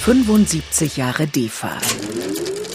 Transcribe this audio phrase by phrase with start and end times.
[0.00, 1.76] 75 Jahre DEFA.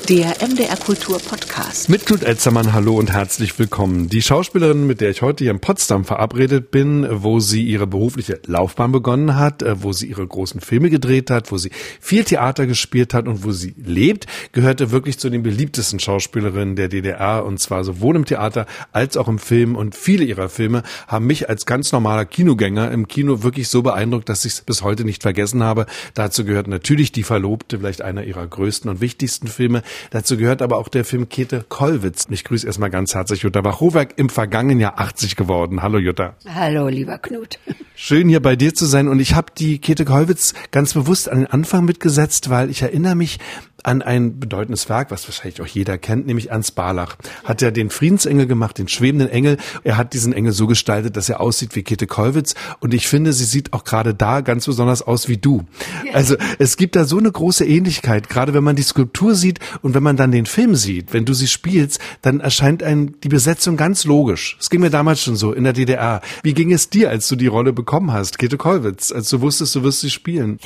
[0.09, 1.89] Der MDR Kultur Podcast.
[1.89, 4.07] Mit Knut Elzermann, hallo und herzlich willkommen.
[4.07, 8.39] Die Schauspielerin, mit der ich heute hier in Potsdam verabredet bin, wo sie ihre berufliche
[8.45, 12.67] Laufbahn begonnen hat, äh, wo sie ihre großen Filme gedreht hat, wo sie viel Theater
[12.67, 17.59] gespielt hat und wo sie lebt, gehörte wirklich zu den beliebtesten Schauspielerinnen der DDR und
[17.59, 21.65] zwar sowohl im Theater als auch im Film und viele ihrer Filme haben mich als
[21.65, 25.63] ganz normaler Kinogänger im Kino wirklich so beeindruckt, dass ich es bis heute nicht vergessen
[25.63, 25.87] habe.
[26.13, 29.81] Dazu gehört natürlich Die Verlobte, vielleicht einer ihrer größten und wichtigsten Filme.
[30.09, 32.27] Dazu gehört aber auch der Film Käthe Kollwitz.
[32.29, 35.81] Ich grüße erstmal ganz herzlich Jutta Wachowek, im vergangenen Jahr 80 geworden.
[35.81, 36.35] Hallo Jutta.
[36.53, 37.59] Hallo, lieber Knut.
[37.95, 41.39] Schön hier bei dir zu sein und ich habe die Käthe Kollwitz ganz bewusst an
[41.39, 43.39] den Anfang mitgesetzt, weil ich erinnere mich
[43.85, 47.17] an ein bedeutendes Werk, was wahrscheinlich auch jeder kennt, nämlich Ernst Barlach.
[47.43, 49.57] Hat er den Friedensengel gemacht, den schwebenden Engel.
[49.83, 52.55] Er hat diesen Engel so gestaltet, dass er aussieht wie Käthe Kollwitz.
[52.79, 55.65] Und ich finde, sie sieht auch gerade da ganz besonders aus wie du.
[56.13, 59.93] Also es gibt da so eine große Ähnlichkeit, gerade wenn man die Skulptur sieht und
[59.93, 63.77] wenn man dann den Film sieht, wenn du sie spielst, dann erscheint einem die Besetzung
[63.77, 64.57] ganz logisch.
[64.59, 66.21] Es ging mir damals schon so in der DDR.
[66.41, 69.75] Wie ging es dir, als du die Rolle bekommen hast, Käthe Kollwitz, als du wusstest,
[69.75, 70.59] du wirst sie spielen?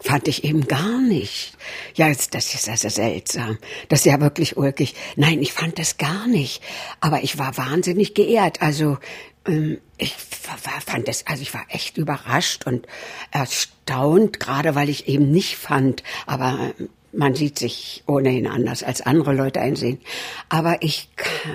[0.00, 1.56] Fand ich eben gar nicht.
[1.94, 3.58] Ja, das ist also seltsam.
[3.88, 4.94] Das ist ja wirklich ulkig.
[5.16, 6.62] Nein, ich fand das gar nicht.
[7.00, 8.62] Aber ich war wahnsinnig geehrt.
[8.62, 8.98] Also
[9.46, 12.86] ähm, ich fand das, also ich war echt überrascht und
[13.30, 16.72] erstaunt, gerade weil ich eben nicht fand, aber
[17.12, 20.00] man sieht sich ohnehin anders, als andere Leute einsehen.
[20.48, 21.08] Aber ich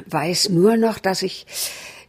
[0.08, 1.45] weiß nur noch, dass ich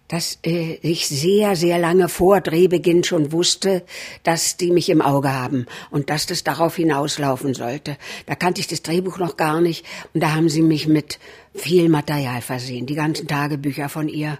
[0.08, 3.84] dass äh, ich sehr, sehr lange vor Drehbeginn schon wusste,
[4.22, 7.96] dass die mich im Auge haben und dass das darauf hinauslaufen sollte.
[8.26, 9.84] Da kannte ich das Drehbuch noch gar nicht
[10.14, 11.18] und da haben sie mich mit
[11.54, 14.38] viel Material versehen, die ganzen Tagebücher von ihr.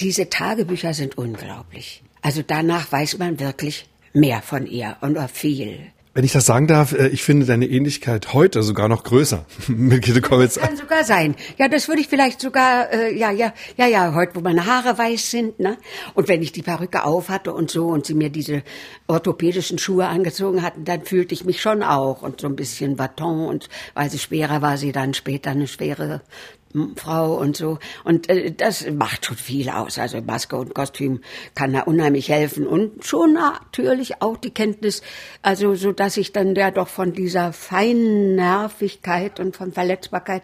[0.00, 2.02] Diese Tagebücher sind unglaublich.
[2.22, 5.92] Also danach weiß man wirklich mehr von ihr und viel.
[6.16, 10.02] Wenn ich das sagen darf, äh, ich finde deine Ähnlichkeit heute sogar noch größer mit
[10.02, 10.54] Gitte Kollwitz.
[10.54, 11.34] Das kann sogar sein.
[11.58, 14.96] Ja, das würde ich vielleicht sogar, äh, ja, ja, ja, ja, heute, wo meine Haare
[14.96, 15.76] weiß sind, ne?
[16.14, 18.62] Und wenn ich die Perücke auf hatte und so und sie mir diese
[19.08, 23.46] orthopädischen Schuhe angezogen hatten, dann fühlte ich mich schon auch und so ein bisschen Baton
[23.46, 26.22] und weil sie schwerer war, sie dann später eine schwere
[26.96, 27.78] Frau und so.
[28.04, 29.98] Und äh, das macht schon viel aus.
[29.98, 31.20] Also Maske und Kostüm
[31.54, 32.66] kann da unheimlich helfen.
[32.66, 35.02] Und schon natürlich auch die Kenntnis,
[35.42, 40.42] also so dass ich dann ja doch von dieser feinen Nervigkeit und von Verletzbarkeit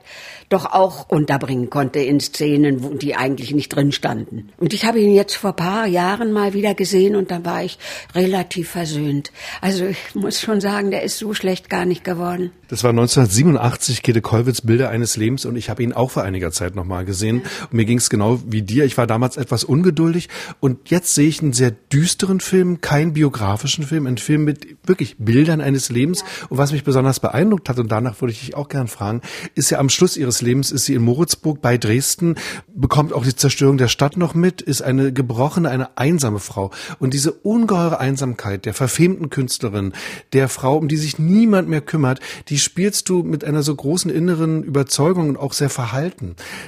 [0.48, 4.50] doch auch unterbringen konnte in Szenen, wo die eigentlich nicht drin standen.
[4.58, 7.78] Und ich habe ihn jetzt vor paar Jahren mal wieder gesehen und da war ich
[8.14, 9.32] relativ versöhnt.
[9.60, 12.52] Also ich muss schon sagen, der ist so schlecht gar nicht geworden.
[12.68, 16.52] Das war 1987, Käthe Kollwitz, Bilder eines Lebens und ich habe ihn auch vor einiger
[16.52, 17.42] Zeit nochmal gesehen.
[17.62, 18.84] Und mir ging es genau wie dir.
[18.84, 20.28] Ich war damals etwas ungeduldig
[20.60, 25.16] und jetzt sehe ich einen sehr düsteren Film, keinen biografischen Film, einen Film mit wirklich
[25.18, 26.24] Bildern eines Lebens.
[26.48, 29.20] Und was mich besonders beeindruckt hat, und danach würde ich dich auch gern fragen,
[29.54, 32.36] ist ja am Schluss ihres Lebens ist sie in Moritzburg bei Dresden,
[32.74, 36.70] bekommt auch die Zerstörung der Stadt noch mit, ist eine gebrochene, eine einsame Frau.
[36.98, 39.92] Und diese ungeheure Einsamkeit der verfemten Künstlerin,
[40.32, 44.10] der Frau, um die sich niemand mehr kümmert, die spielst du mit einer so großen
[44.10, 46.11] inneren Überzeugung und auch sehr verhalten,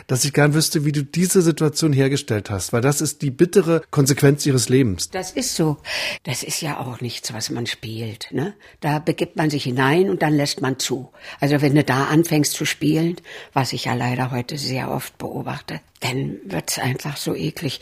[0.07, 3.83] dass ich gern wüsste, wie du diese Situation hergestellt hast, weil das ist die bittere
[3.91, 5.11] Konsequenz ihres Lebens.
[5.11, 5.79] Das ist so.
[6.23, 8.29] Das ist ja auch nichts, was man spielt.
[8.33, 8.55] Ne?
[8.81, 11.11] Da begibt man sich hinein und dann lässt man zu.
[11.41, 13.17] Also wenn du da anfängst zu spielen,
[13.53, 17.81] was ich ja leider heute sehr oft beobachte, dann wird's einfach so eklig.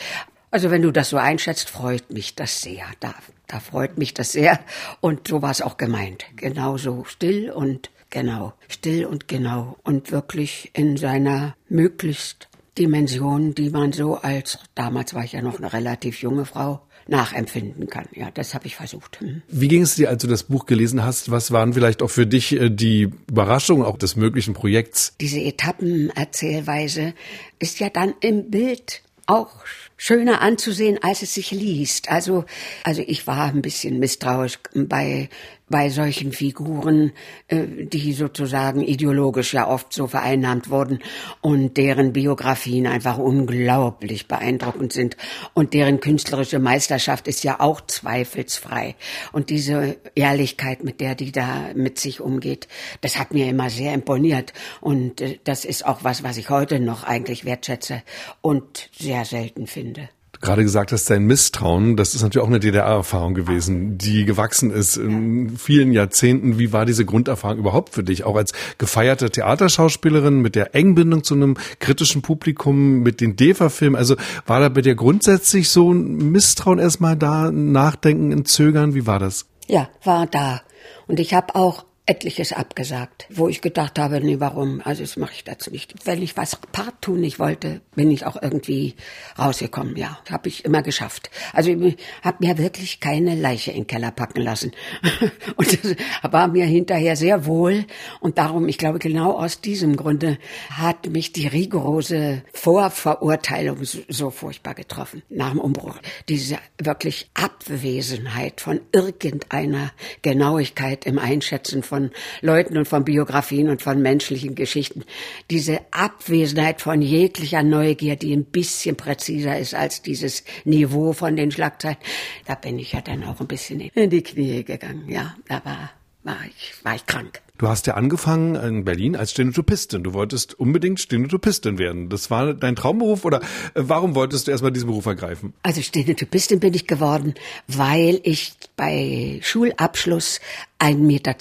[0.50, 2.84] Also wenn du das so einschätzt, freut mich das sehr.
[3.00, 3.14] Da,
[3.46, 4.60] da freut mich das sehr.
[5.00, 6.26] Und so war es auch gemeint.
[6.36, 13.92] Genauso still und Genau, still und genau und wirklich in seiner möglichst Dimension, die man
[13.92, 18.04] so als, damals war ich ja noch eine relativ junge Frau, nachempfinden kann.
[18.14, 19.20] Ja, das habe ich versucht.
[19.20, 19.40] Hm.
[19.48, 21.30] Wie ging es dir, als du das Buch gelesen hast?
[21.30, 25.16] Was waren vielleicht auch für dich äh, die Überraschungen auch des möglichen Projekts?
[25.18, 27.14] Diese Etappenerzählweise
[27.58, 29.64] ist ja dann im Bild auch
[29.96, 32.10] schöner anzusehen, als es sich liest.
[32.10, 32.44] Also,
[32.84, 35.28] also ich war ein bisschen misstrauisch bei
[35.72, 37.12] bei solchen Figuren,
[37.48, 41.00] äh, die sozusagen ideologisch ja oft so vereinnahmt wurden
[41.40, 45.16] und deren Biografien einfach unglaublich beeindruckend sind.
[45.54, 48.94] Und deren künstlerische Meisterschaft ist ja auch zweifelsfrei.
[49.32, 52.68] Und diese Ehrlichkeit, mit der die da mit sich umgeht,
[53.00, 54.52] das hat mir immer sehr imponiert.
[54.82, 58.02] Und äh, das ist auch was, was ich heute noch eigentlich wertschätze
[58.42, 60.10] und sehr selten finde
[60.42, 64.96] gerade gesagt hast, dein Misstrauen, das ist natürlich auch eine DDR-Erfahrung gewesen, die gewachsen ist
[64.96, 66.58] in vielen Jahrzehnten.
[66.58, 68.24] Wie war diese Grunderfahrung überhaupt für dich?
[68.24, 73.96] Auch als gefeierte Theaterschauspielerin mit der Engbindung zu einem kritischen Publikum, mit den DEFA-Filmen.
[73.96, 74.16] Also
[74.46, 78.94] war da bei dir grundsätzlich so ein Misstrauen erstmal da, Nachdenken, Zögern?
[78.94, 79.46] Wie war das?
[79.68, 80.60] Ja, war da.
[81.06, 84.82] Und ich habe auch etliches abgesagt, wo ich gedacht habe, nee, warum?
[84.84, 85.94] Also das mache ich dazu nicht.
[86.04, 88.96] Wenn ich was partout nicht wollte, bin ich auch irgendwie
[89.38, 89.96] rausgekommen.
[89.96, 91.30] Ja, habe ich immer geschafft.
[91.54, 94.72] Also ich habe mir wirklich keine Leiche in den Keller packen lassen.
[95.56, 95.96] und das
[96.30, 97.86] war mir hinterher sehr wohl.
[98.20, 100.36] Und darum, ich glaube, genau aus diesem Grunde
[100.68, 105.96] hat mich die rigorose Vorverurteilung so furchtbar getroffen nach dem Umbruch.
[106.28, 112.01] Diese wirklich Abwesenheit von irgendeiner Genauigkeit im Einschätzen von
[112.40, 115.04] Leuten und von Biografien und von menschlichen Geschichten.
[115.50, 121.50] Diese Abwesenheit von jeglicher Neugier, die ein bisschen präziser ist als dieses Niveau von den
[121.50, 121.98] Schlagzeilen.
[122.46, 125.08] Da bin ich ja dann auch ein bisschen in die Knie gegangen.
[125.08, 125.90] Ja, da war,
[126.24, 127.40] war ich, war ich krank.
[127.62, 130.02] Du hast ja angefangen in Berlin als Stenotypistin.
[130.02, 132.08] Du wolltest unbedingt Stenotypistin werden.
[132.08, 133.44] Das war dein Traumberuf oder äh,
[133.74, 135.54] warum wolltest du erstmal diesen Beruf ergreifen?
[135.62, 137.34] Also Stenotypistin bin ich geworden,
[137.68, 140.40] weil ich bei Schulabschluss
[140.80, 141.34] 1,42 Meter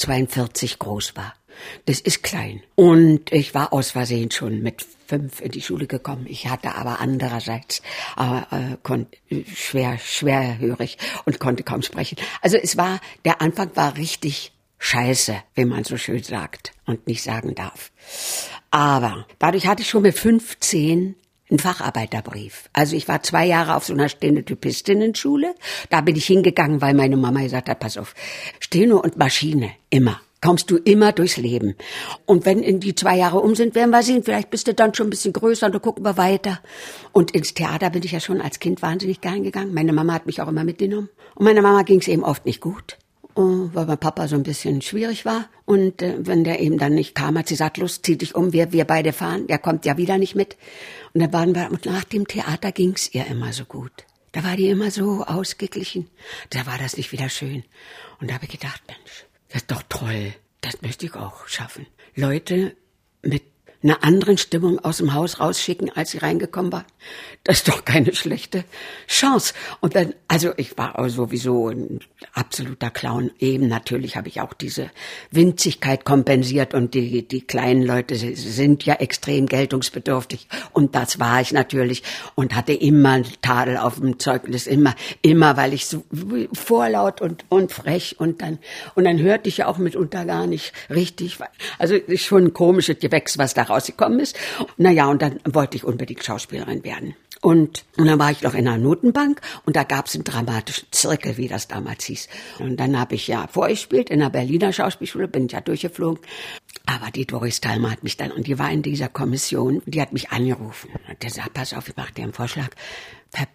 [0.77, 1.33] groß war.
[1.88, 2.62] Das ist klein.
[2.75, 6.27] Und ich war aus Versehen schon mit fünf in die Schule gekommen.
[6.29, 7.81] Ich hatte aber andererseits
[8.15, 9.07] äh, konnt,
[9.56, 12.19] schwer, schwerhörig und konnte kaum sprechen.
[12.44, 14.51] Also es war, der Anfang war richtig
[14.83, 17.92] Scheiße, wie man so schön sagt und nicht sagen darf.
[18.72, 21.16] Aber dadurch hatte ich schon mit 15
[21.51, 22.68] einen Facharbeiterbrief.
[22.74, 25.54] Also ich war zwei Jahre auf so einer Stenotypistinnen-Schule.
[25.92, 28.16] Da bin ich hingegangen, weil meine Mama gesagt hat, pass auf,
[28.60, 30.19] Steno und Maschine, immer.
[30.44, 31.75] Kommst du immer durchs Leben.
[32.25, 34.95] Und wenn in die zwei Jahre um sind, werden wir sehen, vielleicht bist du dann
[34.95, 36.60] schon ein bisschen größer und dann gucken wir weiter.
[37.12, 39.75] Und ins Theater bin ich ja schon als Kind wahnsinnig gern gegangen.
[39.75, 41.10] Meine Mama hat mich auch immer mitgenommen.
[41.36, 42.98] Und meiner Mama ging es eben oft nicht gut.
[43.36, 43.42] Äh,
[43.75, 45.50] weil mein Papa so ein bisschen schwierig war.
[45.66, 48.54] Und äh, wenn der eben dann nicht kam, hat sie gesagt, los, zieh dich um,
[48.54, 49.48] wir, wir beide fahren.
[49.48, 50.57] Der kommt ja wieder nicht mit.
[51.13, 53.92] Und dann waren wir, und nach dem Theater ging's ihr immer so gut.
[54.33, 56.10] Da war die immer so ausgeglichen.
[56.50, 57.63] Da war das nicht wieder schön.
[58.19, 60.33] Und da habe ich gedacht, Mensch, das ist doch toll.
[60.62, 61.88] Das möchte ich auch schaffen.
[62.16, 62.75] Leute
[63.24, 63.44] mit
[63.83, 66.86] einer anderen Stimmung aus dem Haus rausschicken, als sie reingekommen waren.
[67.44, 68.65] Das ist doch keine schlechte
[69.07, 69.56] Chance.
[69.80, 72.00] Und dann, also ich war sowieso ein
[72.33, 73.31] absoluter Clown.
[73.39, 74.92] Eben natürlich habe ich auch diese
[75.31, 80.48] Winzigkeit kompensiert und die, die kleinen Leute sind ja extrem geltungsbedürftig.
[80.71, 82.03] Und das war ich natürlich
[82.36, 84.94] und hatte immer einen Tadel auf dem Zeugnis, immer,
[85.24, 86.04] immer, weil ich so
[86.54, 88.59] vorlaut und, und frech und dann,
[88.94, 91.39] und dann hörte ich ja auch mitunter gar nicht richtig.
[91.80, 94.38] Also schon ein komisches Gewächs, was da rausgekommen ist.
[94.77, 96.90] Naja, und dann wollte ich unbedingt Schauspielerin werden.
[97.41, 100.88] Und, und dann war ich noch in einer Notenbank und da gab es einen dramatischen
[100.91, 102.27] Zirkel, wie das damals hieß.
[102.59, 106.23] Und dann habe ich ja vorgespielt in der Berliner Schauspielschule, bin ich ja durchgeflogen.
[106.85, 110.13] Aber die Doris Thalmer hat mich dann, und die war in dieser Kommission, die hat
[110.13, 110.91] mich angerufen.
[111.09, 112.69] Und der sagt, pass auf, ich mache dir einen Vorschlag,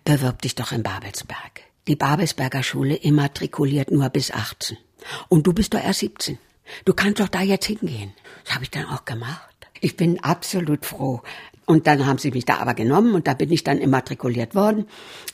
[0.05, 1.63] bewirb dich doch in Babelsberg.
[1.87, 4.77] Die Babelsberger Schule immatrikuliert nur bis 18.
[5.29, 6.39] Und du bist doch erst 17.
[6.85, 8.13] Du kannst doch da jetzt hingehen.
[8.45, 9.55] Das habe ich dann auch gemacht.
[9.81, 11.23] Ich bin absolut froh.
[11.69, 14.87] Und dann haben sie mich da aber genommen und da bin ich dann immatrikuliert worden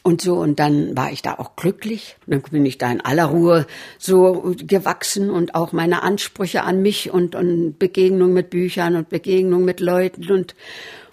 [0.03, 2.17] und so und dann war ich da auch glücklich.
[2.27, 3.67] Dann bin ich da in aller Ruhe
[3.99, 9.67] so gewachsen und auch meine Ansprüche an mich und, und Begegnung mit Büchern und Begegnung
[9.67, 10.55] mit Leuten und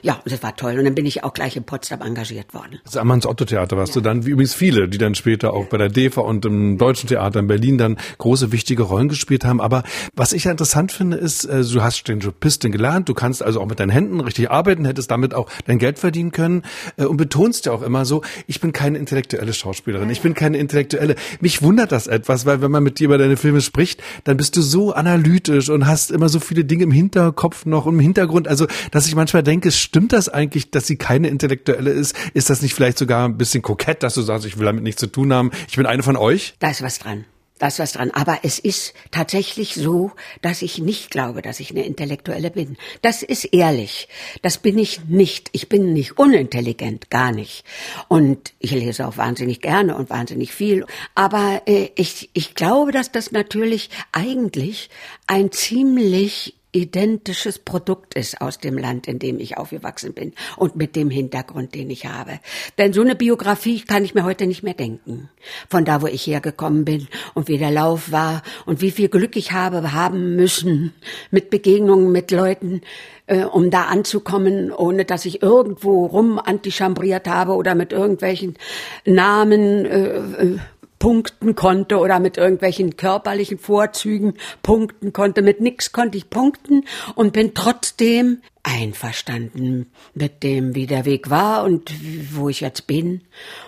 [0.01, 0.78] ja, das war toll.
[0.78, 2.80] Und dann bin ich auch gleich in Potsdam engagiert worden.
[2.86, 4.01] Das Ammanns Otto Theater warst ja.
[4.01, 7.07] du dann, wie übrigens viele, die dann später auch bei der DEFA und im Deutschen
[7.10, 9.60] Theater in Berlin dann große, wichtige Rollen gespielt haben.
[9.60, 9.84] Aber
[10.16, 13.59] was ich ja interessant finde, ist, äh, du hast den Jopistin gelernt, du kannst also
[13.62, 16.64] auch mit deinen Händen richtig arbeiten, hättest damit auch dein Geld verdienen können
[16.97, 20.57] äh, und betonst ja auch immer so, ich bin keine intellektuelle Schauspielerin, ich bin keine
[20.57, 21.16] intellektuelle.
[21.42, 24.56] Mich wundert das etwas, weil wenn man mit dir über deine Filme spricht, dann bist
[24.56, 28.47] du so analytisch und hast immer so viele Dinge im Hinterkopf noch und im Hintergrund,
[28.47, 32.16] also dass ich manchmal denke, Stimmt das eigentlich, dass sie keine Intellektuelle ist?
[32.36, 35.00] Ist das nicht vielleicht sogar ein bisschen kokett, dass du sagst, ich will damit nichts
[35.00, 35.50] zu tun haben?
[35.68, 36.54] Ich bin eine von euch?
[36.60, 37.26] Da ist was dran.
[37.58, 38.12] Da ist was dran.
[38.12, 40.12] Aber es ist tatsächlich so,
[40.44, 42.78] dass ich nicht glaube, dass ich eine Intellektuelle bin.
[43.02, 44.10] Das ist ehrlich.
[44.44, 45.50] Das bin ich nicht.
[45.54, 47.64] Ich bin nicht unintelligent, gar nicht.
[48.10, 50.86] Und ich lese auch wahnsinnig gerne und wahnsinnig viel.
[51.16, 54.92] Aber äh, ich, ich glaube, dass das natürlich eigentlich
[55.26, 60.95] ein ziemlich identisches Produkt ist aus dem Land, in dem ich aufgewachsen bin und mit
[60.95, 62.40] dem Hintergrund, den ich habe.
[62.78, 65.30] Denn so eine Biografie kann ich mir heute nicht mehr denken.
[65.68, 69.35] Von da, wo ich hergekommen bin und wie der Lauf war und wie viel Glück
[69.35, 70.94] ich habe haben müssen
[71.31, 72.81] mit Begegnungen mit Leuten,
[73.26, 78.56] äh, um da anzukommen, ohne dass ich irgendwo rum antichambriert habe oder mit irgendwelchen
[79.06, 80.59] Namen äh, äh
[80.99, 85.41] punkten konnte oder mit irgendwelchen körperlichen Vorzügen punkten konnte.
[85.41, 91.63] Mit nix konnte ich punkten und bin trotzdem einverstanden mit dem, wie der Weg war
[91.63, 91.91] und
[92.31, 93.21] wo ich jetzt bin.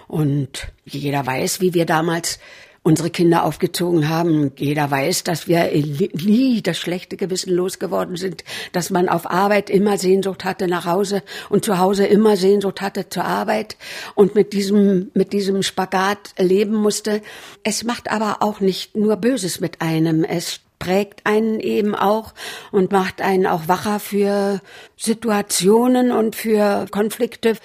[0.07, 2.39] Und jeder weiß, wie wir damals
[2.83, 4.51] unsere Kinder aufgezogen haben.
[4.57, 9.97] Jeder weiß, dass wir nie das schlechte Gewissen losgeworden sind, dass man auf Arbeit immer
[9.97, 13.77] Sehnsucht hatte nach Hause und zu Hause immer Sehnsucht hatte zur Arbeit
[14.15, 17.21] und mit diesem, mit diesem Spagat leben musste.
[17.63, 20.23] Es macht aber auch nicht nur Böses mit einem.
[20.23, 22.33] Es prägt einen eben auch
[22.71, 24.61] und macht einen auch wacher für
[24.97, 27.55] Situationen und für Konflikte.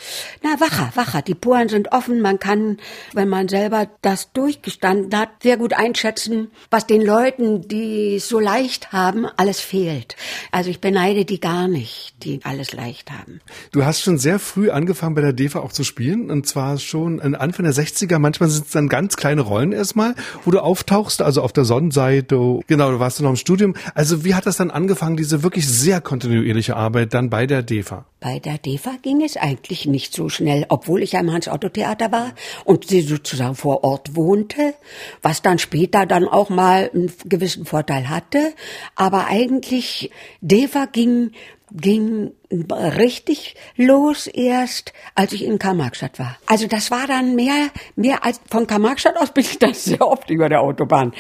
[0.42, 1.23] Na, wacher, wacher.
[1.23, 2.20] Die Poren sind offen.
[2.20, 2.76] Man kann,
[3.14, 8.38] wenn man selber das durchgestanden hat, sehr gut einschätzen, was den Leuten, die es so
[8.38, 10.14] leicht haben, alles fehlt.
[10.52, 13.40] Also ich beneide die gar nicht, die alles leicht haben.
[13.73, 17.20] Du hast schon sehr früh angefangen bei der DEFA auch zu spielen und zwar schon
[17.35, 18.18] Anfang der 60er.
[18.18, 22.61] Manchmal sind es dann ganz kleine Rollen erstmal, wo du auftauchst, also auf der Sonnenseite.
[22.66, 23.75] Genau, du warst du noch im Studium.
[23.95, 28.05] Also wie hat das dann angefangen, diese wirklich sehr kontinuierliche Arbeit dann bei der DEFA?
[28.26, 32.88] Bei der DEFA ging es eigentlich nicht so schnell, obwohl ich am Hans-Otto-Theater war und
[32.88, 34.75] sie sozusagen vor Ort wohnte,
[35.23, 38.52] was dann später dann auch mal einen gewissen Vorteil hatte.
[38.97, 41.30] Aber eigentlich, DEFA ging
[41.73, 46.38] ging richtig los erst, als ich in Karl-Marx-Stadt war.
[46.47, 50.30] Also das war dann mehr, mehr als von Karl-Marx-Stadt aus bin ich dann sehr oft
[50.30, 51.12] über der Autobahn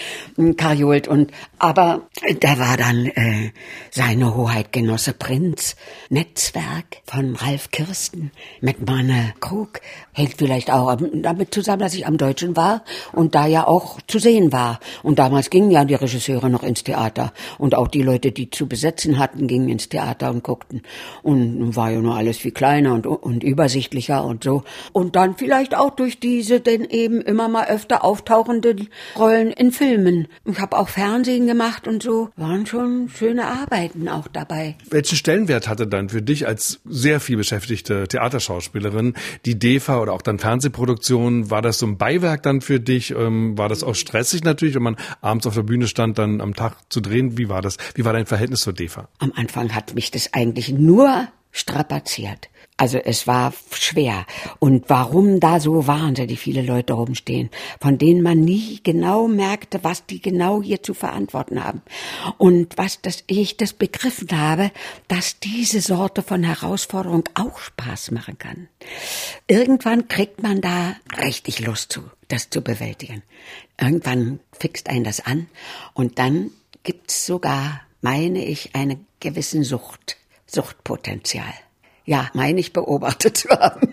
[0.56, 2.08] karjolt und aber
[2.40, 3.50] da war dann äh,
[3.90, 5.76] seine Hoheit Genosse Prinz
[6.10, 9.80] Netzwerk von Ralf Kirsten mit Manne Krug
[10.12, 14.18] hängt vielleicht auch damit zusammen, dass ich am Deutschen war und da ja auch zu
[14.18, 18.32] sehen war und damals gingen ja die Regisseure noch ins Theater und auch die Leute,
[18.32, 20.82] die zu besetzen hatten, gingen ins Theater und guckten.
[21.22, 24.64] Und war ja nur alles viel kleiner und, und übersichtlicher und so.
[24.92, 30.28] Und dann vielleicht auch durch diese denn eben immer mal öfter auftauchenden Rollen in Filmen.
[30.44, 32.30] Ich habe auch Fernsehen gemacht und so.
[32.36, 34.76] Waren schon schöne Arbeiten auch dabei.
[34.90, 39.14] Welchen Stellenwert hatte dann für dich als sehr viel beschäftigte Theaterschauspielerin
[39.44, 41.50] die DEFA oder auch dann Fernsehproduktion?
[41.50, 43.10] War das so ein Beiwerk dann für dich?
[43.10, 46.54] Ähm, war das auch stressig natürlich, wenn man abends auf der Bühne stand, dann am
[46.54, 47.38] Tag zu drehen?
[47.38, 47.76] Wie war das?
[47.94, 49.08] Wie war dein Verhältnis zur DEFA?
[49.18, 52.48] Am Anfang hat mich das eigentlich nur strapaziert.
[52.78, 54.26] Also es war schwer.
[54.58, 57.48] Und warum da so wahnsinnig viele Leute rumstehen,
[57.80, 61.80] von denen man nie genau merkte, was die genau hier zu verantworten haben.
[62.36, 64.70] Und was das, ich das begriffen habe,
[65.08, 68.68] dass diese Sorte von Herausforderung auch Spaß machen kann.
[69.46, 73.22] Irgendwann kriegt man da richtig Lust zu, das zu bewältigen.
[73.80, 75.46] Irgendwann fixt einen das an
[75.94, 76.50] und dann
[76.82, 80.18] gibt's sogar, meine ich, eine gewissen Sucht.
[80.46, 81.52] Suchtpotenzial.
[82.06, 83.92] Ja, meine ich beobachtet zu haben.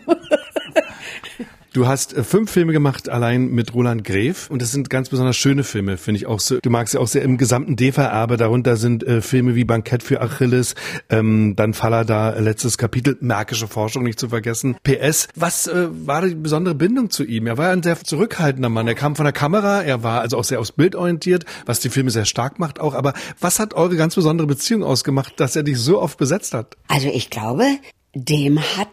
[1.73, 4.47] Du hast äh, fünf Filme gemacht, allein mit Roland Gref.
[4.51, 6.59] Und das sind ganz besonders schöne Filme, finde ich auch so.
[6.59, 8.37] Du magst ja auch sehr im gesamten DEFA-Erbe.
[8.37, 10.75] Darunter sind äh, Filme wie Bankett für Achilles,
[11.09, 14.75] ähm, dann Fallada, letztes Kapitel, Märkische Forschung nicht zu vergessen.
[14.83, 17.47] PS, was äh, war die besondere Bindung zu ihm?
[17.47, 18.87] Er war ein sehr zurückhaltender Mann.
[18.87, 21.89] Er kam von der Kamera, er war also auch sehr aufs Bild orientiert, was die
[21.89, 22.93] Filme sehr stark macht auch.
[22.93, 26.77] Aber was hat eure ganz besondere Beziehung ausgemacht, dass er dich so oft besetzt hat?
[26.87, 27.65] Also ich glaube,
[28.13, 28.89] dem hat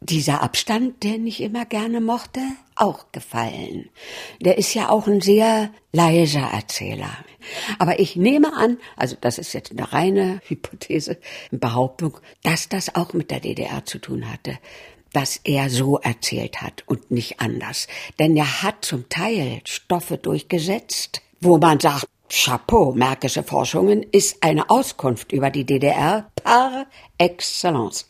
[0.00, 2.40] dieser Abstand, den ich immer gerne mochte,
[2.74, 3.88] auch gefallen.
[4.40, 7.10] Der ist ja auch ein sehr leiser Erzähler.
[7.78, 11.18] Aber ich nehme an, also das ist jetzt eine reine Hypothese,
[11.50, 14.58] Behauptung, dass das auch mit der DDR zu tun hatte
[15.14, 17.86] dass er so erzählt hat und nicht anders.
[18.18, 24.70] Denn er hat zum Teil Stoffe durchgesetzt, wo man sagt, Chapeau, Märkische Forschungen ist eine
[24.70, 26.86] Auskunft über die DDR par
[27.18, 28.06] excellence.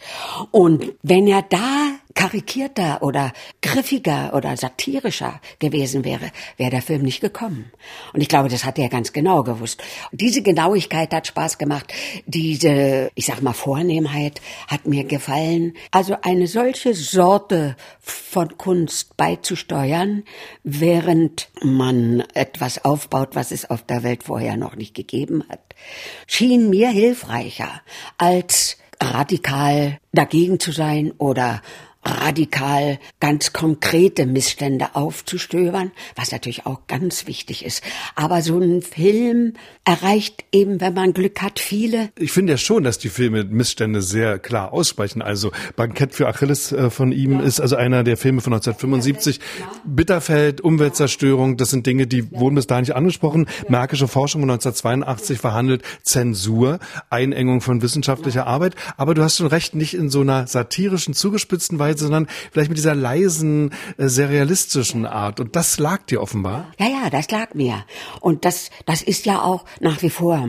[0.51, 7.21] Und wenn er da karikierter oder griffiger oder satirischer gewesen wäre, wäre der Film nicht
[7.21, 7.73] gekommen.
[8.13, 9.83] Und ich glaube, das hat er ganz genau gewusst.
[10.13, 11.93] Und diese Genauigkeit hat Spaß gemacht.
[12.27, 15.75] Diese, ich sag mal, Vornehmheit hat mir gefallen.
[15.91, 20.23] Also eine solche Sorte von Kunst beizusteuern,
[20.63, 25.61] während man etwas aufbaut, was es auf der Welt vorher noch nicht gegeben hat,
[26.27, 27.83] schien mir hilfreicher
[28.19, 31.63] als radikal dagegen zu sein oder
[32.05, 37.83] radikal ganz konkrete Missstände aufzustöbern, was natürlich auch ganz wichtig ist.
[38.15, 42.11] Aber so ein Film erreicht eben, wenn man Glück hat, viele.
[42.19, 45.23] Ich finde ja schon, dass die Filme Missstände sehr klar aussprechen.
[45.23, 47.41] Also Bankett für Achilles äh, von ihm ja.
[47.41, 49.39] ist also einer der Filme von 1975.
[49.39, 49.73] Ja.
[49.85, 53.47] Bitterfeld, Umweltzerstörung, das sind Dinge, die wurden bis dahin nicht angesprochen.
[53.65, 53.71] Ja.
[53.71, 56.79] Märkische Forschung 1982 verhandelt Zensur,
[57.11, 58.75] Einengung von wissenschaftlicher Arbeit.
[58.97, 62.69] Aber du hast schon recht, nicht in so einer satirischen, zugespitzten Weise, Weise, sondern vielleicht
[62.69, 65.41] mit dieser leisen, äh, serialistischen Art.
[65.41, 66.73] Und das lag dir offenbar.
[66.79, 67.85] Ja, ja, das lag mir.
[68.21, 70.49] Und das, das ist ja auch nach wie vor,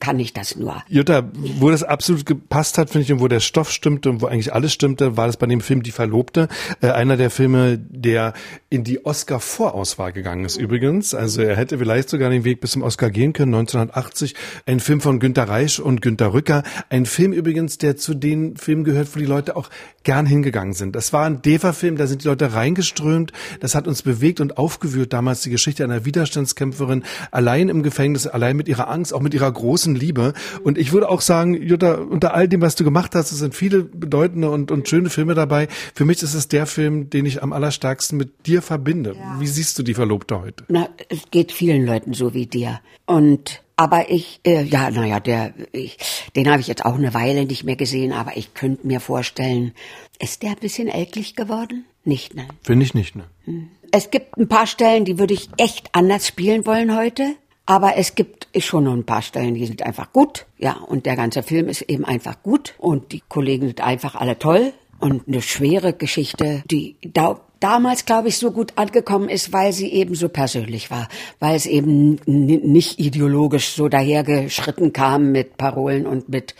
[0.00, 0.82] kann ich das nur.
[0.88, 4.26] Jutta, wo das absolut gepasst hat, finde ich, und wo der Stoff stimmte und wo
[4.26, 6.48] eigentlich alles stimmte, war das bei dem Film Die Verlobte.
[6.80, 8.34] Äh, einer der Filme, der
[8.68, 11.14] in die Oscar-Vorauswahl gegangen ist übrigens.
[11.14, 14.34] Also er hätte vielleicht sogar den Weg bis zum Oscar gehen können, 1980.
[14.66, 16.62] Ein Film von Günter Reich und Günter Rücker.
[16.88, 19.70] Ein Film übrigens, der zu den Filmen gehört, wo die Leute auch
[20.02, 20.79] gern hingegangen sind.
[20.92, 23.32] Das war ein DEFA-Film, da sind die Leute reingeströmt.
[23.60, 28.56] Das hat uns bewegt und aufgewühlt damals die Geschichte einer Widerstandskämpferin, allein im Gefängnis, allein
[28.56, 30.32] mit ihrer Angst, auch mit ihrer großen Liebe.
[30.64, 33.54] Und ich würde auch sagen, Jutta, unter all dem, was du gemacht hast, es sind
[33.54, 35.68] viele bedeutende und, und schöne Filme dabei.
[35.94, 39.14] Für mich ist es der Film, den ich am allerstärksten mit dir verbinde.
[39.16, 39.36] Ja.
[39.38, 40.64] Wie siehst du die Verlobte heute?
[40.68, 42.80] Na, es geht vielen Leuten so wie dir.
[43.06, 45.96] Und aber ich, äh, ja, naja, der, ich,
[46.36, 49.72] den habe ich jetzt auch eine Weile nicht mehr gesehen, aber ich könnte mir vorstellen,
[50.18, 51.86] ist der ein bisschen ältlich geworden?
[52.04, 52.46] Nicht, ne?
[52.62, 53.24] Finde ich nicht, ne?
[53.46, 53.68] Hm.
[53.90, 57.36] Es gibt ein paar Stellen, die würde ich echt anders spielen wollen heute.
[57.64, 60.44] Aber es gibt schon noch ein paar Stellen, die sind einfach gut.
[60.58, 62.74] Ja, und der ganze Film ist eben einfach gut.
[62.76, 64.74] Und die Kollegen sind einfach alle toll.
[64.98, 69.92] Und eine schwere Geschichte, die da damals, glaube ich, so gut angekommen ist, weil sie
[69.92, 76.28] eben so persönlich war, weil es eben nicht ideologisch so dahergeschritten kam mit Parolen und
[76.28, 76.54] mit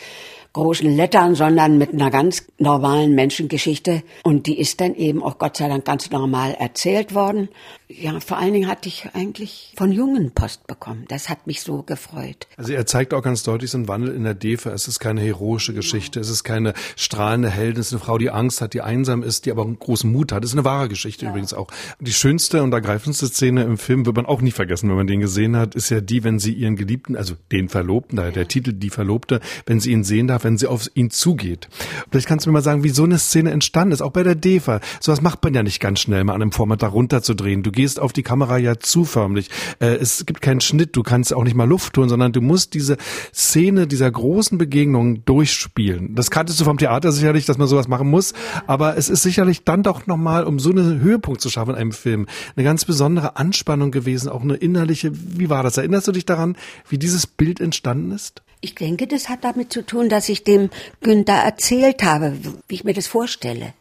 [0.52, 4.02] großen Lettern, sondern mit einer ganz normalen Menschengeschichte.
[4.24, 7.48] Und die ist dann eben auch Gott sei Dank ganz normal erzählt worden.
[7.88, 11.06] Ja, vor allen Dingen hatte ich eigentlich von Jungen Post bekommen.
[11.08, 12.46] Das hat mich so gefreut.
[12.56, 14.70] Also er zeigt auch ganz deutlich so einen Wandel in der Defe.
[14.70, 16.20] Es ist keine heroische Geschichte.
[16.20, 16.22] Ja.
[16.22, 17.80] Es ist keine strahlende Heldin.
[17.80, 20.30] Es ist eine Frau, die Angst hat, die einsam ist, die aber einen großen Mut
[20.32, 20.44] hat.
[20.44, 21.30] Es ist eine wahre Geschichte ja.
[21.30, 21.68] übrigens auch.
[21.98, 25.20] Die schönste und ergreifendste Szene im Film wird man auch nie vergessen, wenn man den
[25.20, 28.72] gesehen hat, ist ja die, wenn sie ihren Geliebten, also den Verlobten, daher der Titel
[28.72, 31.68] Die Verlobte, wenn sie ihn sehen darf, wenn sie auf ihn zugeht.
[32.10, 34.34] Vielleicht kannst du mir mal sagen, wie so eine Szene entstanden ist, auch bei der
[34.34, 34.80] DEFA.
[35.00, 37.62] Sowas macht man ja nicht ganz schnell, mal an einem Vormittag runterzudrehen.
[37.62, 39.50] Du gehst auf die Kamera ja zuförmlich.
[39.78, 42.74] Äh, es gibt keinen Schnitt, du kannst auch nicht mal Luft tun, sondern du musst
[42.74, 42.96] diese
[43.34, 46.14] Szene dieser großen Begegnung durchspielen.
[46.14, 48.32] Das kanntest du vom Theater sicherlich, dass man sowas machen muss,
[48.66, 51.92] aber es ist sicherlich dann doch nochmal, um so einen Höhepunkt zu schaffen in einem
[51.92, 55.76] Film, eine ganz besondere Anspannung gewesen, auch eine innerliche, wie war das?
[55.76, 56.56] Erinnerst du dich daran,
[56.88, 58.42] wie dieses Bild entstanden ist?
[58.62, 60.68] Ich denke, das hat damit zu tun, dass ich dem
[61.00, 62.36] Günther erzählt habe,
[62.68, 63.72] wie ich mir das vorstelle.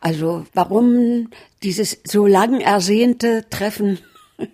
[0.00, 1.28] Also warum
[1.62, 3.98] dieses so lang ersehnte Treffen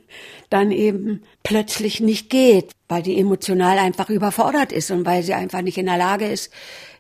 [0.51, 5.62] dann eben plötzlich nicht geht, weil die emotional einfach überfordert ist und weil sie einfach
[5.62, 6.51] nicht in der Lage ist,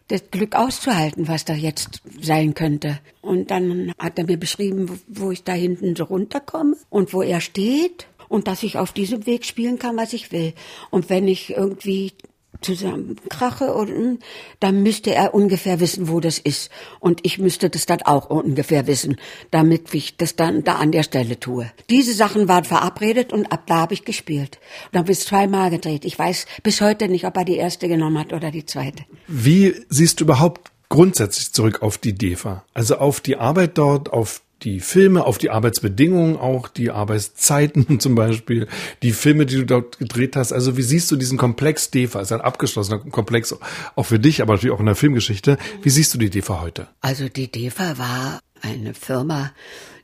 [0.08, 2.98] das Glück auszuhalten, was da jetzt sein könnte.
[3.20, 7.40] Und dann hat er mir beschrieben, wo ich da hinten so runterkomme und wo er
[7.40, 10.54] steht und dass ich auf diesem Weg spielen kann, was ich will.
[10.90, 12.12] Und wenn ich irgendwie
[12.60, 14.18] zusammenkrache und
[14.60, 16.70] dann müsste er ungefähr wissen, wo das ist.
[17.00, 19.16] Und ich müsste das dann auch ungefähr wissen,
[19.50, 21.70] damit ich das dann da an der Stelle tue.
[21.90, 24.58] Diese Sachen waren verabredet und ab da habe ich gespielt.
[24.86, 26.04] Und dann habe ich zweimal gedreht.
[26.04, 29.04] Ich weiß bis heute nicht, ob er die erste genommen hat oder die zweite.
[29.26, 32.64] Wie siehst du überhaupt grundsätzlich zurück auf die DEFA?
[32.74, 38.14] Also auf die Arbeit dort, auf die Filme, auf die Arbeitsbedingungen auch, die Arbeitszeiten zum
[38.14, 38.66] Beispiel,
[39.02, 40.52] die Filme, die du dort gedreht hast.
[40.52, 42.20] Also wie siehst du diesen Komplex DEFA?
[42.20, 43.56] Ist ein abgeschlossener Komplex
[43.94, 45.58] auch für dich, aber natürlich auch in der Filmgeschichte.
[45.82, 46.88] Wie siehst du die DEFA heute?
[47.00, 49.52] Also die DEFA war eine Firma,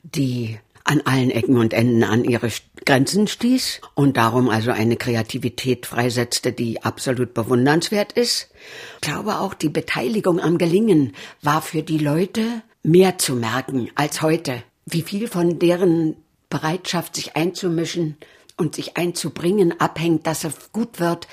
[0.03, 2.51] die an allen Ecken und Enden an ihre
[2.85, 8.51] Grenzen stieß und darum also eine Kreativität freisetzte, die absolut bewundernswert ist.
[8.97, 14.23] Ich glaube auch, die Beteiligung am Gelingen war für die Leute mehr zu merken als
[14.23, 14.63] heute.
[14.87, 16.17] Wie viel von deren
[16.49, 18.17] Bereitschaft, sich einzumischen
[18.57, 21.27] und sich einzubringen, abhängt, dass es gut wird,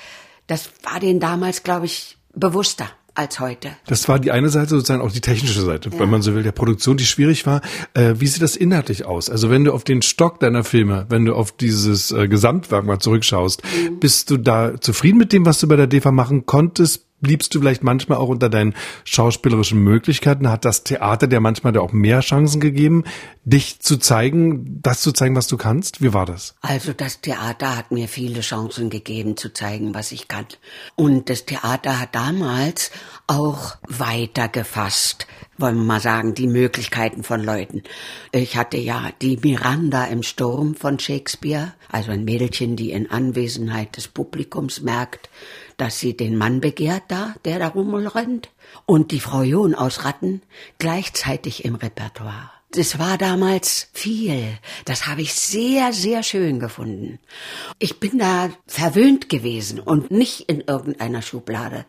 [0.48, 3.70] das war denen damals, glaube ich, bewusster als heute.
[3.86, 5.98] Das war die eine Seite, sozusagen auch die technische Seite, ja.
[5.98, 7.60] wenn man so will, der Produktion, die schwierig war.
[7.92, 9.28] Äh, wie sieht das inhaltlich aus?
[9.28, 12.98] Also wenn du auf den Stock deiner Filme, wenn du auf dieses äh, Gesamtwerk mal
[12.98, 14.00] zurückschaust, mhm.
[14.00, 17.06] bist du da zufrieden mit dem, was du bei der DEFA machen konntest?
[17.22, 20.50] Bliebst du vielleicht manchmal auch unter deinen schauspielerischen Möglichkeiten?
[20.50, 23.04] Hat das Theater dir manchmal auch mehr Chancen gegeben,
[23.44, 26.02] dich zu zeigen, das zu zeigen, was du kannst?
[26.02, 26.54] Wie war das?
[26.60, 30.46] Also das Theater hat mir viele Chancen gegeben, zu zeigen, was ich kann.
[30.96, 32.90] Und das Theater hat damals
[33.26, 37.82] auch weiter gefasst, wollen wir mal sagen, die Möglichkeiten von Leuten.
[38.32, 43.96] Ich hatte ja die Miranda im Sturm von Shakespeare, also ein Mädchen, die in Anwesenheit
[43.96, 45.30] des Publikums merkt,
[45.76, 48.50] dass sie den Mann begehrt da, der da rumrennt,
[48.86, 50.42] und die Frau John aus Ratten
[50.78, 52.50] gleichzeitig im Repertoire.
[52.74, 54.44] Das war damals viel.
[54.86, 57.18] Das habe ich sehr, sehr schön gefunden.
[57.78, 61.84] Ich bin da verwöhnt gewesen und nicht in irgendeiner Schublade.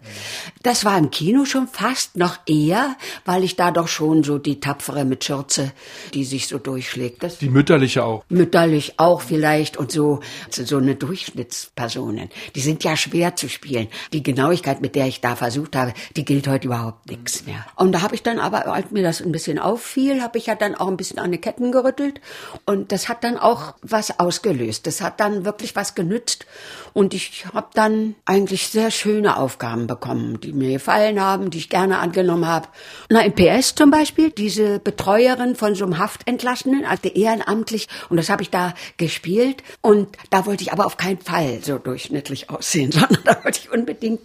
[0.61, 4.59] Das war im Kino schon fast noch eher, weil ich da doch schon so die
[4.59, 5.71] tapfere mit Schürze,
[6.13, 7.23] die sich so durchschlägt.
[7.23, 8.25] Das die mütterliche auch.
[8.27, 10.19] Mütterlich auch vielleicht und so,
[10.49, 12.29] so eine Durchschnittspersonen.
[12.55, 13.87] Die sind ja schwer zu spielen.
[14.11, 17.65] Die Genauigkeit, mit der ich da versucht habe, die gilt heute überhaupt nichts mehr.
[17.77, 20.55] Und da habe ich dann aber, als mir das ein bisschen auffiel, habe ich ja
[20.55, 22.21] dann auch ein bisschen an die Ketten gerüttelt
[22.65, 24.87] und das hat dann auch was ausgelöst.
[24.87, 26.45] Das hat dann wirklich was genützt
[26.93, 31.69] und ich habe dann eigentlich sehr schöne Aufgaben bekommen, die mir gefallen haben, die ich
[31.69, 32.67] gerne angenommen habe.
[33.09, 38.29] Na, im PS zum Beispiel, diese Betreuerin von so einem Haftentlassenen, also ehrenamtlich und das
[38.29, 42.91] habe ich da gespielt und da wollte ich aber auf keinen Fall so durchschnittlich aussehen,
[42.93, 44.21] sondern da wollte ich unbedingt,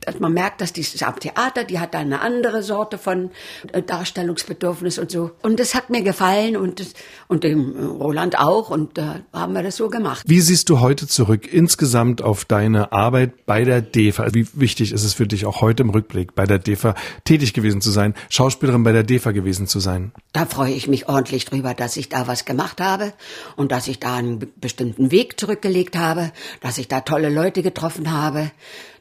[0.00, 3.30] dass man merkt, dass dieses am Theater, die hat da eine andere Sorte von
[3.72, 5.30] äh, Darstellungsbedürfnis und so.
[5.42, 6.82] Und das hat mir gefallen und,
[7.28, 10.24] und dem Roland auch und da äh, haben wir das so gemacht.
[10.26, 14.34] Wie siehst du heute zurück insgesamt auf deine Arbeit bei der DEFA?
[14.34, 16.94] Wie wichtig ist es für dich auch heute im Rückblick bei der DEFA
[17.24, 20.12] tätig gewesen zu sein, Schauspielerin bei der DEFA gewesen zu sein?
[20.32, 23.12] Da freue ich mich ordentlich drüber, dass ich da was gemacht habe
[23.56, 28.12] und dass ich da einen bestimmten Weg zurückgelegt habe, dass ich da tolle Leute getroffen
[28.12, 28.50] habe,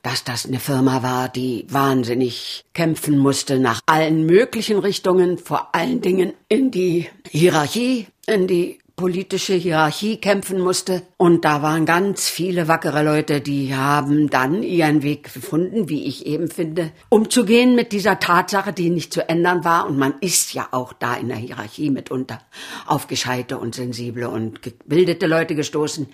[0.05, 5.99] dass das eine Firma war, die wahnsinnig kämpfen musste nach allen möglichen Richtungen, vor allen
[6.01, 11.01] Dingen in die Hierarchie, in die politische Hierarchie kämpfen musste.
[11.17, 16.25] Und da waren ganz viele wackere Leute, die haben dann ihren Weg gefunden, wie ich
[16.25, 19.87] eben finde, umzugehen mit dieser Tatsache, die nicht zu ändern war.
[19.87, 22.39] Und man ist ja auch da in der Hierarchie mitunter
[22.85, 26.07] auf gescheite und sensible und gebildete Leute gestoßen.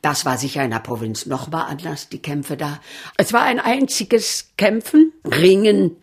[0.00, 2.80] Das war sicher in der Provinz noch mal anders, die Kämpfe da.
[3.18, 5.96] Es war ein einziges Kämpfen, Ringen,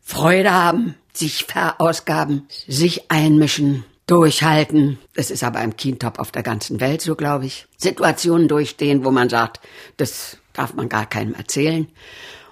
[0.00, 4.98] Freude haben, sich verausgaben, sich einmischen, durchhalten.
[5.14, 7.66] Es ist aber im Kintop auf der ganzen Welt so, glaube ich.
[7.76, 9.60] Situationen durchstehen, wo man sagt,
[9.96, 11.86] das darf man gar keinem erzählen.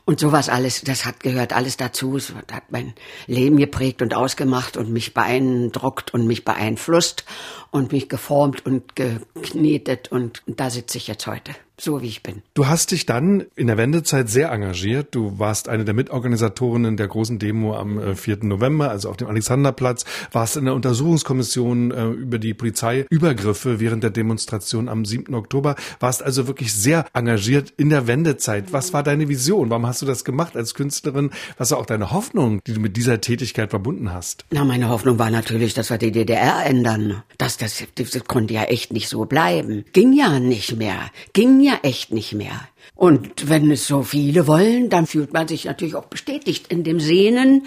[0.05, 2.17] Und sowas alles, das hat gehört alles dazu.
[2.17, 2.95] Es hat mein
[3.27, 7.25] Leben geprägt und ausgemacht und mich beeindruckt und mich beeinflusst
[7.73, 12.43] und mich geformt und geknetet und da sitze ich jetzt heute so wie ich bin.
[12.55, 15.15] Du hast dich dann in der Wendezeit sehr engagiert.
[15.15, 18.35] Du warst eine der Mitorganisatorinnen der großen Demo am 4.
[18.35, 24.03] Äh, November, also auf dem Alexanderplatz, warst in der Untersuchungskommission äh, über die Polizeiübergriffe während
[24.03, 25.35] der Demonstration am 7.
[25.35, 28.73] Oktober, warst also wirklich sehr engagiert in der Wendezeit.
[28.73, 29.69] Was war deine Vision?
[29.69, 31.31] Warum hast du das gemacht als Künstlerin?
[31.59, 34.47] Was war auch deine Hoffnung, die du mit dieser Tätigkeit verbunden hast?
[34.51, 37.23] Na, meine Hoffnung war natürlich, dass wir die DDR ändern.
[37.37, 39.85] Das, das, das konnte ja echt nicht so bleiben.
[39.93, 41.11] Ging ja nicht mehr.
[41.35, 42.69] Ging ja echt nicht mehr.
[42.95, 47.01] Und wenn es so viele wollen, dann fühlt man sich natürlich auch bestätigt in dem
[47.01, 47.67] Sehnen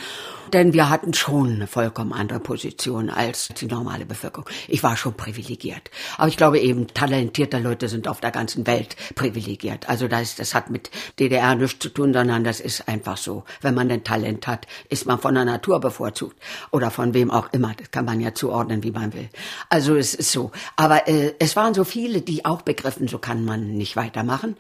[0.54, 4.50] denn wir hatten schon eine vollkommen andere Position als die normale Bevölkerung.
[4.68, 5.92] Ich war schon privilegiert.
[6.18, 9.88] Aber ich glaube eben, talentierte Leute sind auf der ganzen Welt privilegiert.
[9.90, 13.44] Also das, das hat mit DDR nichts zu tun, sondern das ist einfach so.
[13.62, 16.38] Wenn man ein Talent hat, ist man von der Natur bevorzugt.
[16.72, 17.74] Oder von wem auch immer.
[17.78, 19.30] Das kann man ja zuordnen, wie man will.
[19.70, 20.52] Also es ist so.
[20.76, 24.56] Aber äh, es waren so viele, die auch begriffen, so kann man nicht weitermachen.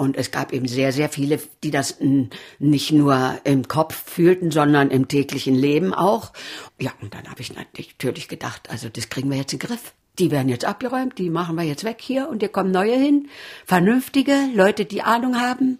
[0.00, 1.98] Und es gab eben sehr, sehr viele, die das
[2.58, 6.32] nicht nur im Kopf fühlten, sondern im täglichen Leben auch.
[6.80, 9.92] Ja, und dann habe ich natürlich gedacht, also das kriegen wir jetzt in den Griff.
[10.18, 13.28] Die werden jetzt abgeräumt, die machen wir jetzt weg hier und hier kommen neue hin.
[13.66, 15.78] Vernünftige Leute, die Ahnung haben,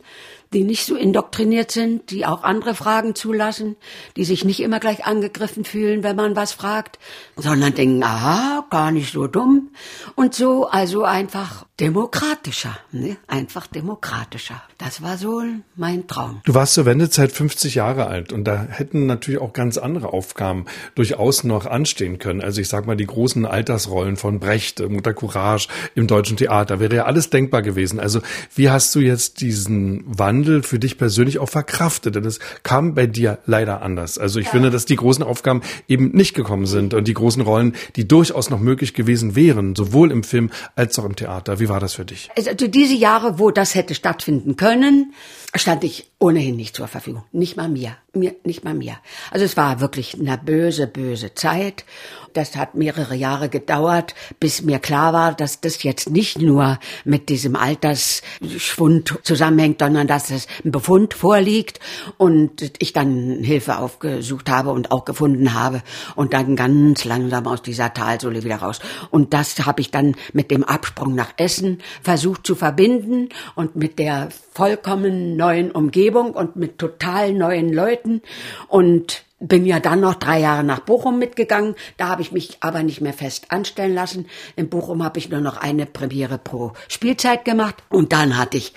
[0.52, 3.76] die nicht so indoktriniert sind, die auch andere Fragen zulassen,
[4.16, 6.98] die sich nicht immer gleich angegriffen fühlen, wenn man was fragt,
[7.37, 9.70] sondern denken, aha, gar nicht so dumm
[10.14, 13.16] und so, also einfach demokratischer, ne?
[13.27, 14.62] einfach demokratischer.
[14.79, 15.43] Das war so
[15.77, 16.43] mein Traum.
[16.45, 20.66] Du warst zur Wendezeit 50 Jahre alt und da hätten natürlich auch ganz andere Aufgaben
[20.95, 22.40] durchaus noch anstehen können.
[22.40, 26.95] Also ich sag mal die großen Altersrollen von Brecht, Mutter Courage im deutschen Theater, wäre
[26.95, 27.99] ja alles denkbar gewesen.
[27.99, 28.21] Also
[28.55, 32.14] wie hast du jetzt diesen Wandel Wandel für dich persönlich auch verkraftet?
[32.14, 34.19] Denn es kam bei dir leider anders.
[34.19, 34.53] Also ich ja.
[34.53, 38.51] finde, dass die großen Aufgaben eben nicht gekommen sind und die großen Rollen, die durchaus
[38.51, 41.61] noch möglich gewesen wären, sowohl im Film als auch im Theater.
[41.61, 42.28] Wie war das für dich?
[42.37, 45.14] Also diese Jahre, wo das hätte stattfinden können,
[45.54, 47.24] stand ich ohnehin nicht zur Verfügung.
[47.33, 47.96] Nicht mal mir.
[48.12, 48.96] Mir, nicht mal mir.
[49.30, 51.85] Also es war wirklich eine böse, böse Zeit.
[52.33, 57.29] Das hat mehrere Jahre gedauert, bis mir klar war, dass das jetzt nicht nur mit
[57.29, 61.81] diesem Altersschwund zusammenhängt, sondern dass es ein Befund vorliegt
[62.19, 65.83] und ich dann Hilfe aufgesucht habe und auch gefunden habe
[66.14, 68.81] und dann ganz langsam aus dieser Talsohle wieder raus.
[69.11, 73.99] Und das habe ich dann mit dem Absprung nach Essen versucht zu verbinden und mit
[73.99, 78.23] der vollkommen neuen Umgebung und mit total neuen Leuten
[78.69, 81.74] und bin ja dann noch drei Jahre nach Bochum mitgegangen.
[81.96, 84.26] Da habe ich mich aber nicht mehr fest anstellen lassen.
[84.55, 88.74] In Bochum habe ich nur noch eine Premiere pro Spielzeit gemacht und dann hatte ich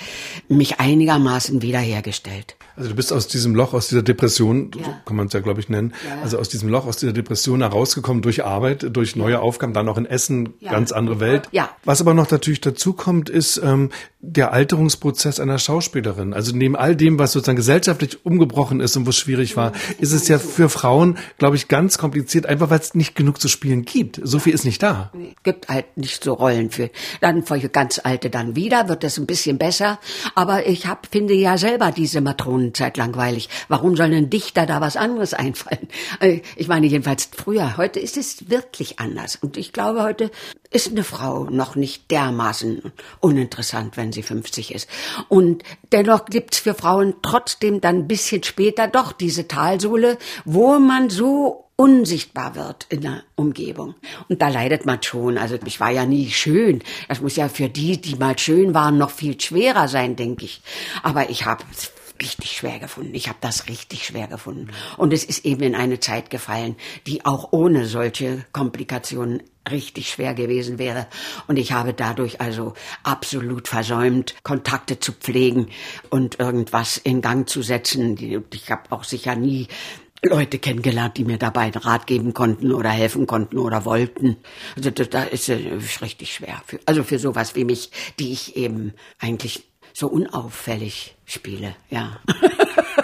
[0.48, 2.56] mich einigermaßen wiederhergestellt.
[2.76, 4.86] Also du bist aus diesem Loch, aus dieser Depression, ja.
[4.86, 6.22] so kann man es ja, glaube ich, nennen, ja.
[6.24, 9.98] also aus diesem Loch, aus dieser Depression herausgekommen durch Arbeit, durch neue Aufgaben, dann auch
[9.98, 10.72] in Essen, ja.
[10.72, 11.50] ganz andere Welt.
[11.52, 11.70] Ja.
[11.86, 13.90] Was aber noch natürlich dazu kommt, ist ähm,
[14.26, 16.34] der Alterungsprozess einer Schauspielerin.
[16.34, 20.14] Also neben all dem, was sozusagen gesellschaftlich umgebrochen ist und wo es schwierig war, ist
[20.14, 23.84] es ja für Frauen, glaube ich, ganz kompliziert, einfach weil es nicht genug zu spielen
[23.84, 24.22] gibt.
[24.24, 25.12] So viel ist nicht da.
[25.14, 26.90] Es gibt halt nicht so Rollen für.
[27.20, 30.00] Dann für ganz Alte dann wieder, wird das ein bisschen besser.
[30.36, 32.22] Aber ich hab, finde ja selber diese
[32.64, 33.50] Matronenzeit langweilig.
[33.68, 35.88] Warum soll ein Dichter da was anderes einfallen?
[36.20, 37.78] Äh, ich meine jedenfalls früher.
[37.78, 39.36] Heute ist es wirklich anders.
[39.36, 40.32] Und ich glaube, heute
[40.72, 44.90] ist eine Frau noch nicht dermaßen uninteressant, wenn sie 50 ist.
[45.28, 51.10] Und dennoch gibt's für Frauen trotzdem dann ein bisschen später doch diese Talsohle, wo man
[51.10, 53.96] so unsichtbar wird in der Umgebung.
[54.30, 55.38] Und da leidet man schon.
[55.38, 56.84] Also ich war ja nie schön.
[57.10, 60.62] Das muss ja für die, die mal schön waren, noch viel schwerer sein, denke ich.
[61.02, 61.64] Aber ich habe
[62.22, 63.14] richtig schwer gefunden.
[63.14, 64.68] Ich habe das richtig schwer gefunden.
[64.98, 66.76] Und es ist eben in eine Zeit gefallen,
[67.08, 71.08] die auch ohne solche Komplikationen richtig schwer gewesen wäre.
[71.48, 72.74] Und ich habe dadurch also
[73.04, 75.68] absolut versäumt, Kontakte zu pflegen
[76.10, 78.46] und irgendwas in Gang zu setzen.
[78.54, 79.68] Ich habe auch sicher nie
[80.26, 84.38] Leute kennengelernt, die mir dabei einen Rat geben konnten oder helfen konnten oder wollten.
[84.76, 86.62] Also da ist es richtig schwer.
[86.66, 92.20] Für, also für sowas wie mich, die ich eben eigentlich so unauffällig spiele, ja.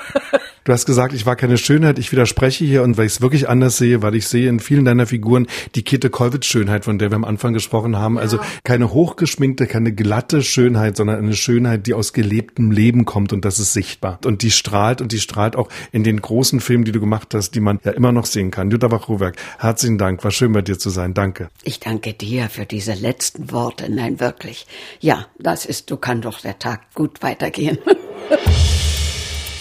[0.70, 1.98] Du hast gesagt, ich war keine Schönheit.
[1.98, 4.86] Ich widerspreche hier und weil ich es wirklich anders sehe, weil ich sehe in vielen
[4.86, 8.20] deiner Figuren die Käthe Kollwitz Schönheit, von der wir am Anfang gesprochen haben.
[8.20, 13.46] Also keine hochgeschminkte, keine glatte Schönheit, sondern eine Schönheit, die aus gelebtem Leben kommt und
[13.46, 14.20] das ist sichtbar.
[14.24, 17.56] Und die strahlt und die strahlt auch in den großen Filmen, die du gemacht hast,
[17.56, 18.70] die man ja immer noch sehen kann.
[18.70, 20.24] Jutta Wachruwerk, herzlichen Dank.
[20.24, 21.16] War schön bei dir zu sein.
[21.16, 21.50] Danke.
[21.64, 23.92] Ich danke dir für diese letzten Worte.
[23.92, 24.68] Nein, wirklich.
[25.00, 27.80] Ja, das ist, du kann doch der Tag gut weitergehen.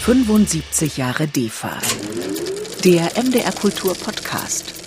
[0.08, 1.76] 75 Jahre DEFA.
[2.82, 4.77] Der MDR Kultur Podcast.